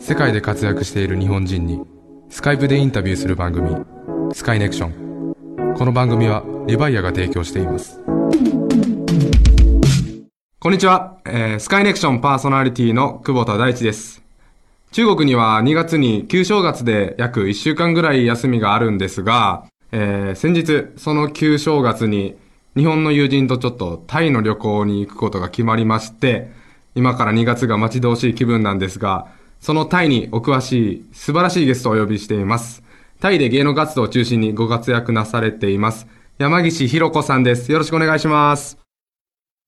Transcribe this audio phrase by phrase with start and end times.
[0.00, 1.80] 世界で活躍している日本人に
[2.28, 3.76] スカイプでインタビューする番組
[4.32, 5.74] スカイネクション。
[5.76, 8.00] この番組はリバイアが提供しています。
[10.58, 14.22] こんにちは、えースカイネクションパーソナリティの久保田大地です。
[14.90, 22.34] 中国には2月に旧正月で約1週間ぐらい休みがあるんですが、えー先日その旧正月に
[22.76, 26.52] 日本の友人とちょっとタイの旅行に行くことが決まりまして、
[26.94, 29.26] 今から2月が待ち遠しい気分なんですが、
[29.60, 32.82] そのタイにお詳しい素晴らしいゲストをお呼びしています。
[33.20, 36.06] タイで芸能活動を中心にご活躍なされています。
[36.38, 37.72] 山岸ひろ子さんです。
[37.72, 38.78] よろしくお願いします。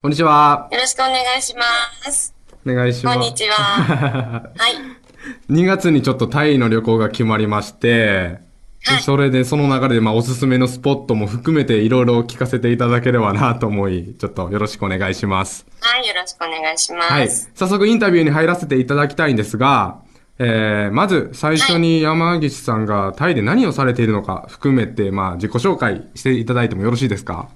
[0.01, 0.69] こんにちは。
[0.71, 1.63] よろしくお願いしま
[2.11, 2.35] す。
[2.65, 3.19] お願いします。
[3.19, 3.55] こんにちは。
[4.57, 5.53] はい。
[5.53, 8.41] 2月にちょっとタイの旅行が決まりまして、で
[8.85, 15.65] はいそれでその流れでまあおすすめのスポットも含めていろいろ聞かせていただければなと思い、ちょっとよろしくお願いします。
[15.81, 17.13] はい、よろしくお願いします。
[17.13, 17.29] はい。
[17.29, 20.03] 早速インタビューに入らせていただきたいんですが、
[20.39, 27.51] えー、まず最初に山岸さんがタイで何をされているのか含めて、まあ自己紹介していただいてもよろしいですか？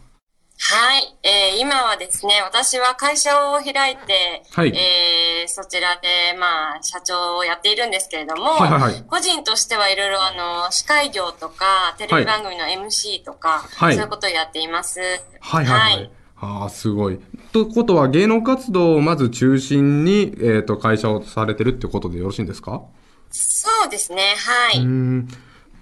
[0.58, 15.00] はい、えー今はですね、私は会社を開いて、はいえーそちらで、まあ、社長をやっているんですけれども、はいはいはい個人としてはいろいろ、あの、司会業とか、テレビ番組の MC とか、はいそういうことをやっています。
[15.40, 16.10] はいはいはい。
[16.38, 17.20] ああ、すごい。
[17.52, 22.82] ということは芸能活動をまず中心に、えっ、と、会社をされてるってことでよろしいんですか？
[23.30, 24.34] そうですね、
[24.72, 24.84] はい。
[24.84, 25.28] ん。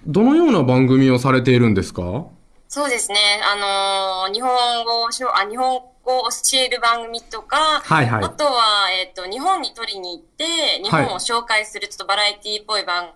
[0.05, 2.25] どのような番組をされているんですか？
[2.75, 8.23] そうですね、あのー日本語をしょ、あ、日本語を教える番組とか、はいはい。
[8.25, 10.43] あとは、えっ、と、日本に取りに行って、
[10.83, 13.13] 日本を紹介するちょっとバラエティっぽい番組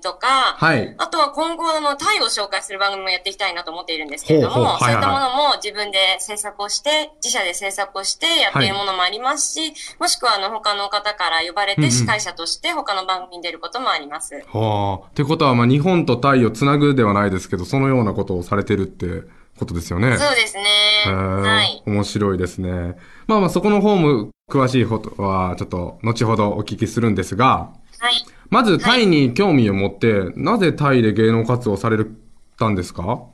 [0.00, 0.94] とか、はい。
[0.98, 14.42] あとは今後あのタイを紹介する番組もやっていきたいなと思っているんですけれども、ほうほうはいはいそういったものも自分で制作をして、自社で制作をしてやっているものもありますし、もしくはあの他の方から呼ばれうんうんて司会者として他の番組に出ることもあります。
[14.52, 15.06] はあ。
[15.08, 19.06] ってことは、まあ、日本とタイをつなぐではないですけど、そのようなことをされてるって
[19.58, 20.16] ことですよね。
[20.16, 20.62] そうですね。
[21.06, 21.82] はい。
[21.86, 22.96] 面白いですね。
[23.26, 28.24] まあまあ、そこの方も詳しいことは、ちょっと、後ほどお聞きするんですが、はい。
[28.50, 32.04] まず、タイに興味を持って、なぜタイで芸能活動をされ
[32.58, 33.26] たんですか？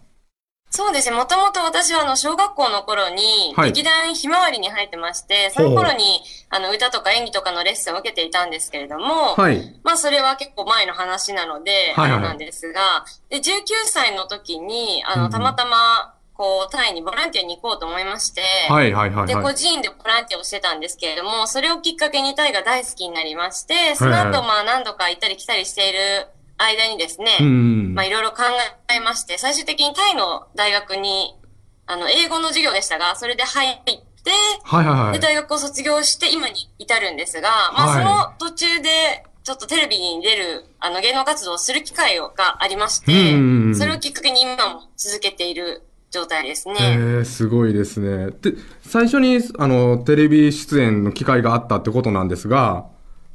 [0.71, 1.15] そうですね。
[1.15, 6.21] もともと私はあの小学校の頃にはい劇団ひまわりに入ってまして、その頃に
[6.51, 9.81] あの歌とか演技とかのレッスンを受けていたんですけれども、はい。
[9.85, 13.43] まあそれは結構前の話なので、はいはいあれなんですが、で、19
[13.85, 19.57] 歳の時に、あの、うんうんたまたま、こう、タイにボランティアに行こうと思いまして、はいはいはいで、個はい。
[19.57, 25.99] 人でボランティアをしてたんですけれども、それをきっかけにタイが大好きになりまして、その後、まあ何度か行ったり来たりしている
[26.59, 28.43] 間にですね、うんまあいろいろ考
[28.93, 31.37] えまして、最終的にタイの大学に、
[31.87, 34.01] あの、英語の授業でしたが、それで入って、
[34.65, 35.13] はいはいはい。
[35.13, 38.03] で、大学を卒業して今に至るんですが、まあ、はい
[38.39, 45.83] その途中で、ちょっとテレビに出る、あの、芸能活動をする機会がありましてそれをきっかけに今も続けている
[46.15, 46.77] 状態ですね。
[47.21, 48.31] え、すごいですね。
[48.41, 52.87] で、最初に、あの、テレビ出演の機会があったってことなんですが、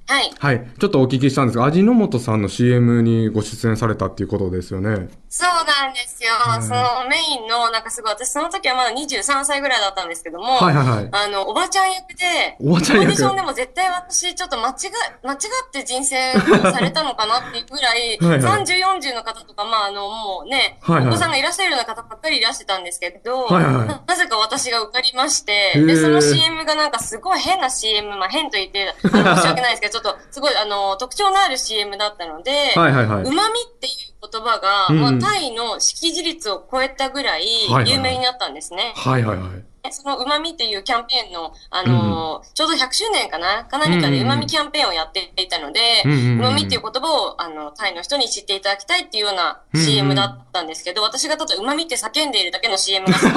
[0.09, 0.31] はい。
[0.39, 0.67] はい。
[0.79, 5.07] ちょっとお聞きしたんですが、味の素さんの CM にご出演されたっていうことですよね。
[5.29, 6.31] そうなんですよ。
[6.55, 11.09] うんそのメインの、なんかすごい、私その時はまだ23歳ぐらいだったんですけども、はいはいはい。
[11.11, 14.73] あの、おばちゃん役で、おばちゃん役オーディションでも絶対私、ちょっと間違、
[15.21, 15.39] 間違っ
[15.71, 16.39] て人生を
[16.71, 18.81] されたのかなっていうぐらい、 はいはい30、
[19.11, 33.23] 40の方とか、まあ、あの、もうね、はいはいお子さんがいらっしゃるような方ばっかりいらしてたんですけど、はいはいはいななぜか私が受かりまして、で、その CM がなんかすごい変な CM、まあ変と言って、申し訳ないですけど、ちょっとすごい、あの、特徴のある CM だったので、はいはいはい。
[33.23, 37.45] うまみっていう言葉が、うんまあ、タイの識字率を超えたぐらい
[37.85, 38.93] 有名になったんですね。
[38.95, 39.68] はいはいはい。
[39.91, 43.65] そのうまみっていうキャンペーンの、あのーちょうど100周年かな？
[43.65, 53.33] か何かでうまみキャンペーンをやっていたので、うんうんうんうまみっていう言葉を、あの、タイの人に知っていただきたいっていうようなうんうん CM だったんですけど、私がただうまみって叫んでいるだけの CM がすごい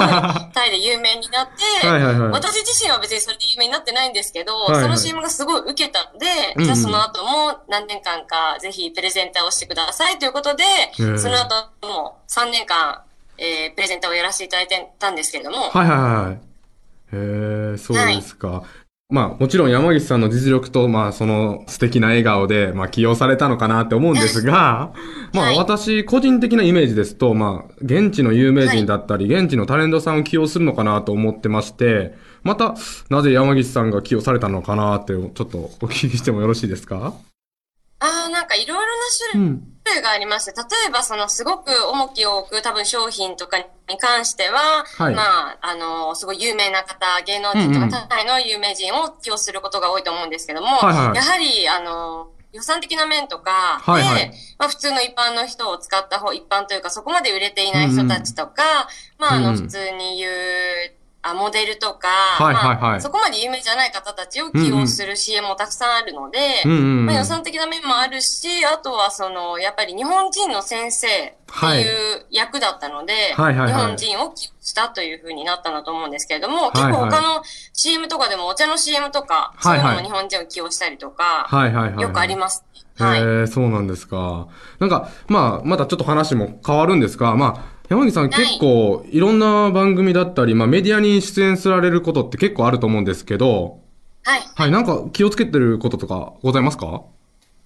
[0.53, 1.47] タイで有名になっ
[1.81, 2.31] て、はいはいはい。
[2.31, 4.81] 私自身は別にそれで有名になってないんですけど、はいはい。
[4.83, 6.25] その CM がすごい受けたので、
[6.55, 6.65] うんうん。
[6.65, 13.03] じゃあその後も何年間かぜひプレゼンターをしてくださいということで、ーその後も3年間、
[13.43, 16.35] えープレゼンターをやらせていただいてたんですけれども、はいはいはい。
[16.35, 18.63] へえ、そうですか。
[19.09, 24.93] まあ、もちろん山岸さんの実力と、まあ、その素敵な笑顔で、まあ、起用されたのかなって思うんですが、
[25.33, 32.73] まあ、はい私、個人的なイメージですと、まあ、現地の有名人だったり、現地のタレントさんを起用するのかなと思ってまして、また、
[33.09, 37.13] なぜ山岸さんが起用されたのかなって、ちょっとお聞きしてもよろしいですか？
[37.99, 38.87] ああ、なんかいろいろなう
[39.31, 39.72] 種類ん。
[39.83, 43.65] 種類がありまして、例えばそのすごく重きを置く多分商品とかに
[43.99, 45.15] 関しては、はい。
[45.15, 51.15] まあ、あの、すごい有名な方、芸能人とか他界の有名人を起用することが多いと思うんですけども、はいはい。
[51.15, 54.31] やはり、あの、予算的な面とかで、はいはい。
[54.59, 58.87] まあ普通の一般の人を使った方、一般というかそこまで売れていない人たちとか、
[59.17, 59.55] まああうんうん。
[59.55, 60.31] の普通に言う、
[61.23, 77.43] あモデルとか、はいはいはいまあ、そこまで有名じゃない方たちを起用する CM もたくさんあるので、うんうんうんまあ、予算的な面もあるし、あとはその、やっぱり日本人の先生っていう役だったので、はいはいはい日本人を起用したというふうになったんだと思うんですけれども、はいはい結構他の
[77.73, 82.01] CM とかでもお茶の CM とか、はいはいそういうのも日本人を起用したりとか、はいはいはい。
[82.01, 82.63] よくありまます。
[82.97, 83.21] はい。
[83.21, 84.47] へえ、そうなんですか。
[84.79, 93.81] なんか、まあ、またちょっと話も変わるんですが、まあ、山木さんはい結構いろんな番組だったり、まあメディアに出演されることって結構あると思うんですけど、
[94.23, 94.41] はい。
[94.55, 97.03] はい、なんか気をつけてることとかございますか？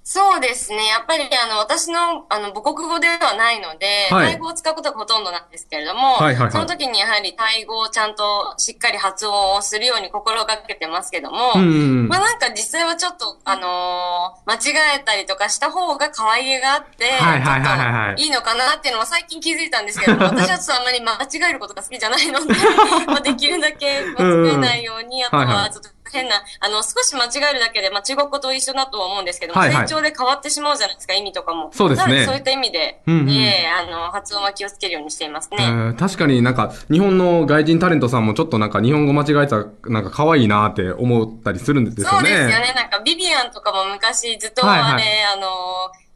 [0.09, 0.88] そうですね。
[0.88, 4.31] やっぱり、あの、私の、あの、母国語ではないので、はい。
[4.31, 6.51] タイ語を使うことがほとんどなんですけれども、はいはいはい。
[6.54, 12.07] その時にやはりタイ語をちゃんとしっかり発音をするように心がけてますけども、うんうんうん。
[12.07, 18.21] まあなんか実際はちょっと、あのー間違えたりとかした方が可愛げがあって、はいはいはいはいはい。
[18.24, 22.53] いいのかなっていうのは最近気づいたんですけども、 私はちょっとあんまり間違えることが好きじゃないので、
[23.07, 31.69] まあできるだけ間違えないように、あとはちょっと変な、あの、少し間違えるだけで、まあ中国語と一緒だとは思うんですけども、はいはい成長で変わってしまうじゃないですか、意味とかも。
[31.74, 35.57] そうですねそういった意味で、うんうんええあの、発音は気をつけるようにしていますね。
[35.59, 42.10] えー確かになんか日本の外人タレントさんもちょっとなんか日本語間違えたらなんか可愛いなって思ったりするんですよね。
[42.12, 42.74] そうですよね。
[42.75, 45.03] なんか、ビビアンとかも昔ずっとあれ、はいはい
[45.36, 45.48] あの、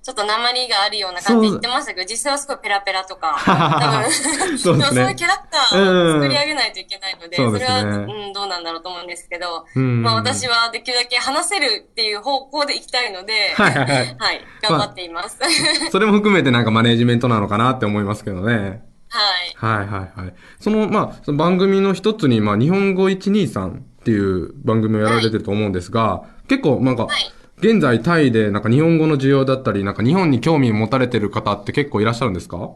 [0.03, 15.37] ちょっと鉛があるような感じで言ってましたけど、実際はすごいペラペラとか、多分、そうですねそういうキャラクターを作り上げないといけないので、うんそれは、うん、どうなんだろうと思うんですけど、うんまあ私はできるだけ話せるっていう方向で行きたいので、はいはいはいはい、頑張っています。
[15.91, 18.83] それも含めてなんかマネージメントなのかなって思いますけどね。
[19.09, 19.81] はい。
[19.81, 20.33] はいはいはい。
[20.59, 27.31] その、まあ、その番組の一つに、まあ、日本語123っていう番組をやられてると思うんですが、結構なんか、はい
[27.61, 32.71] 現在タイでなんか日本語の需要だったり、なんか日本に興味持たれてる方って結構いらっしゃるんですか？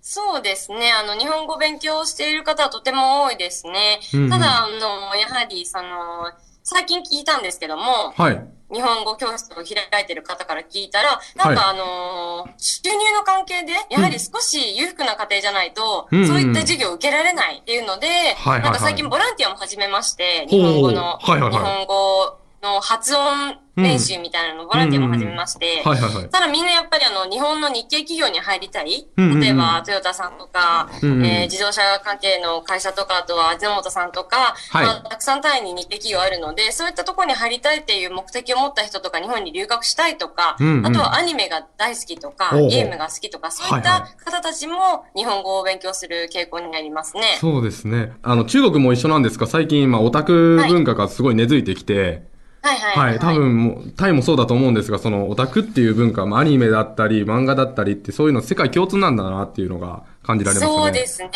[0.00, 0.92] そうですね。
[0.92, 4.00] あの、日本語を勉強している方はとても多いですね。
[4.12, 4.30] うんうん。
[4.30, 6.30] ただ、あの、やはり、その、
[6.62, 8.46] 最近聞いたんですけども、はい。
[8.72, 16.26] 日本語教室を開いてる方から聞いたら、なんかあのー収入の関係で、やはり少し裕福な家庭じゃないと、うんうん。
[16.26, 18.62] そういった授業を受けられないっていうので、はいはいはい。
[18.62, 20.60] なんか最近ボランティアも始めまして、ほう。
[20.60, 21.52] 日本語の、はいはいはい。
[21.52, 26.28] 日本語の発音練習みたいなのボランティアも始めまして、はいはいはい。
[26.30, 29.06] ただみんなやっぱりあの、日本の日系企業に入りたい。
[29.16, 47.38] 例えば、トヨタさんとか、うんうんえー自動車関係の会社とか、あとは味の素さんとか、はいまあ、たくさんタイに日系企業あるので、そういったところに入りたいっていう目的を持った人とか、日本に留学したいとか、うんうんあとはアニメが大好きとか、ゲームが好きとか、そういっはいはた方たちも日本語を勉強する傾向になりますね。
[47.40, 48.12] そうですね。
[48.22, 52.22] あの、中国も一緒なんですが、最近、まあ、オタク文化がすごい根付いてきて、はい
[52.64, 52.74] は
[53.04, 60.76] いはい、多分もう、タイもそうだと思うんですが、そのオタクっていう文化、まあ、アニメだったり、漫画だったりって、そういうの世界共通なんだなっていうのが感じられますね。
[60.78, 61.30] そうですね。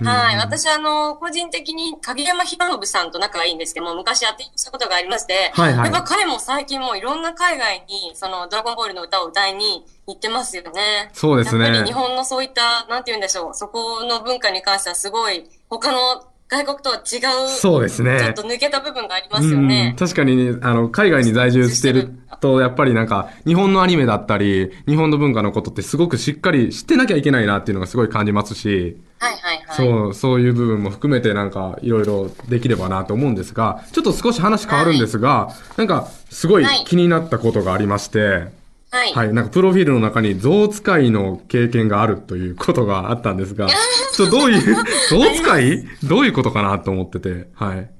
[0.00, 0.36] うんはい。
[0.36, 11.10] 私、あの、個人的に影山博信さんと仲がいいんですけども、昔やってしたことがありまして、はいはいやっぱ彼も最近もういろんな海外に、その、ドラゴンボールの歌を歌いに行ってますよね。
[11.12, 18.18] そうですねやっぱり日本のそういった、なんて言うんでしょう、そこの文化に関してはすごい、他の外国とは違う、そうですね。
[18.20, 19.96] ちょっと抜けた部分がありますよねうん。
[19.96, 29.76] 確かに、あの、海外に在住してると、やっぱりなんか、日本のアニメだったり、日本の文化のことってすごくしっかり知ってなきゃいけないなっていうのがすごい感じますし、はいはいはい。
[29.76, 38.52] そう、そういう部分も含めてなんか、いろいろできればなと思うんですが、ちょっと少し話変わるんですが、なんか、すごいはい気になったことがありまして、はい。
[38.90, 43.68] はい、なんかプロフィールの中に象使いの経験があるということがあったんですが、
[44.14, 44.74] ちょっとどういう、
[45.10, 45.84] 象使い？
[46.04, 47.90] どういうことかなと思ってて、はい。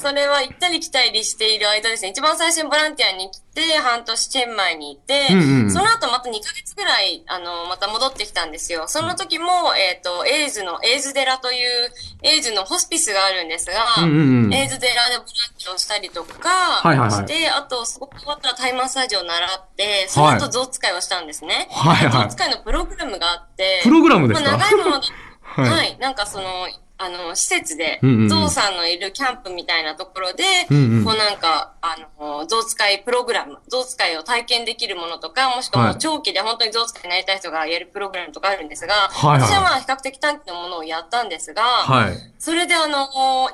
[0.00, 2.10] あのーそれは行ったり来たりしている間ですね。
[2.10, 8.84] 一番最初にボランティアに来て、半年チェンマイにいて、うんうんその後また2ヶ月ぐらい、あのーまた戻ってきたんですよ。
[8.88, 21.68] その時も、えっ、と、エイズの、エイズ寺という、エイズのホスピスがあるんですが、うんうんうんエイズ寺でボランティアをしたりとか、はいはいはいして、あと、そこ終わったらタイマッサージを習って、その後象使いをしたんですね。
[21.70, 24.50] はいはい象使いのプログラムがあって、プログラムですか？
[24.50, 25.06] まあ、長いものだ
[25.42, 25.98] はいはい。
[25.98, 26.68] なんかその、
[27.00, 31.04] あの、施設で、ゾウさんのいるキャンプみたいなところで、うんうん。
[31.04, 39.48] こうなんか、あの、ゾウ使いプログラム、ゾウ使いを体験できるものとか、もしくは長期で本当にゾウ使いになりたい人がやるプログラムとかあるんですが、はいはい。
[39.48, 42.16] 私はまあ比較的短期のものをやったんですが、はい。
[42.38, 43.06] それであの、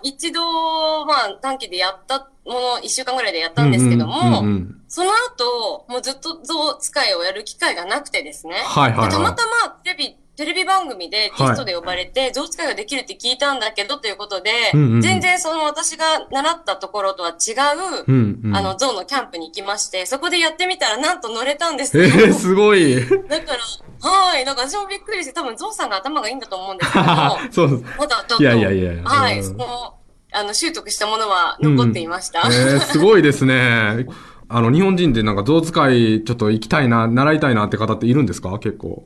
[0.02, 4.80] 一度、まあ短期でやったもの、一週間ぐらいでやったんですけども、うんうんうんうん。
[4.88, 8.54] その後、もうずっとゾウ使いをやる機会がなくてですね。
[8.64, 9.10] はいはいはい。
[9.10, 22.14] でたまたまテレビ、テレビ番組でゲストで呼ばれて、ゾウ使いができるって聞いたんだけどということで、うんうんうん全然その私が習ったところとは違う、うんうんあの、ゾウのキャンプに行きまして、そこでやってみたらなんと乗れたんですえよ。
[22.28, 22.96] ー、すごい。
[23.28, 23.54] だか
[24.02, 27.84] ら、はい、なんか私もびっくりして、多分ゾウさんが頭がいいんだと思うんですけども、 そうです。
[27.98, 29.94] まだちょっと、いやいやいやいやはい、うんその、
[30.32, 32.40] あの、習得したものは残っていました。
[32.40, 34.06] えー、すごいですね。
[34.48, 38.50] あの、日本人でなんか象使いちょっと行きたいな、習いたいなって方っているんですか？
[38.58, 39.04] 結構。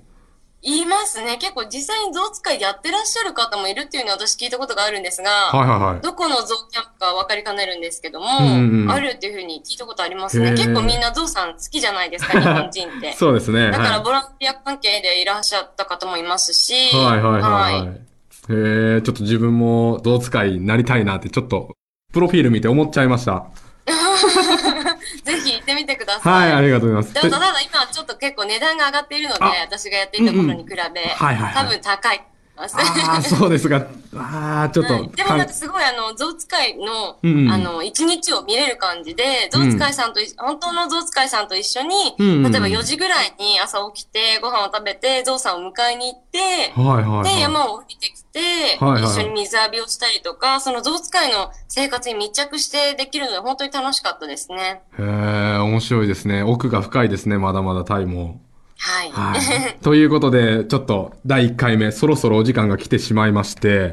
[0.62, 1.38] 言いますね。
[1.38, 6.00] 結構実際に象使いでやってらっしゃる方もいるっていうのは私聞いたことがあるんですが、はいはいはい。
[6.00, 10.52] どこの象キャンプか分かりかねるんですけども、うんうんうんあるっていうふうに聞いたことありますね。
[10.52, 13.12] 結構みんな象さん好きじゃないですか、日本人って。
[13.12, 13.70] そうですね。
[13.70, 17.48] だからはボランティア関係でいらっしゃった方もいますし、いはいはいはい、は。
[17.50, 18.08] はい
[18.50, 21.76] へえ、ちょっと自分も象使いになりたいなってちょっと、
[22.12, 23.46] プロフィール見て思っちゃいました。
[25.28, 26.50] ぜひ行ってみてください。
[26.50, 27.22] はい、ありがとうございます。
[27.22, 32.24] でもただ今ちょっと結構値段が上がっているので、あ私がやっていた頃に比べ、はいはいはい多分高い
[32.58, 32.76] ます。
[32.76, 33.86] ああ、そうですが、
[34.16, 47.34] ああ、ちょっと、はいでもなんかすごいあの、象使いの、うんうんあの、一日を見れる感じで、象使いさんとい、本当の象使いさんと一緒に、うんうんうん例えば4時ぐらいに朝起きて、ご飯を食べて、象さんを迎えに行って、はいはい、はい。
[47.34, 54.82] で、山を降りてきて、はいはい一緒に水浴びをしたりとか、その象使いの生活に密着してできるので、本当に楽しかったですね。
[54.98, 56.42] へえ、面白いですね。
[56.42, 58.40] 奥が深いですね、まだまだタイも。
[58.78, 59.10] はい。
[59.10, 59.40] ははい。
[59.40, 59.42] い。
[59.82, 63.92] ということで、ちょっと第1回目、そろそろお時間が来てしまいまして、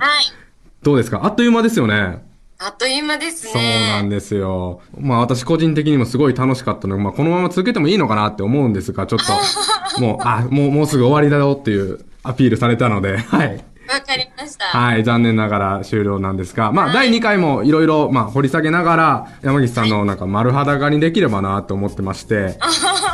[0.84, 1.22] どうですか？
[1.24, 2.24] あっという間ですよね。
[2.58, 3.52] あっという間ですね。
[3.54, 4.80] そうなんですよ。
[5.00, 9.26] まあ私個人的にもすごい楽しかったので、まあこのまま続けてもいいのかなって思うんですが、ちょっと、
[10.02, 13.64] もう、あ、もう、もうすぐ終わりだよっていうアピールされたので、 はい。
[13.88, 14.66] わかりました。
[14.66, 22.58] はい、残念ながら終了なんですが、まあ、第2回もいろいろ、まあ、掘り下げながら、山岸さんのなんか丸裸にできればなと思ってまして、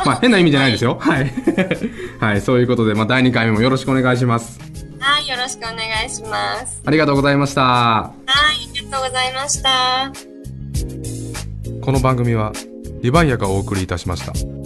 [0.06, 0.98] まあ、変な意味じゃないですよ。
[1.00, 1.32] はい。
[2.20, 4.58] はい、そういうことで、まあ、第2回目もよろしくお願いします。
[4.98, 6.82] はい、よろしくお願いします。
[6.84, 7.62] ありがとうございました。
[7.62, 10.12] はい、ありがとうございました。
[11.80, 12.52] この番組は、
[13.02, 14.61] リバイアがお送りいたしました。